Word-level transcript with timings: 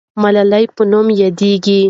ملاله 0.21 0.59
په 0.75 0.83
نوم 0.91 1.07
یادېږي. 1.21 1.79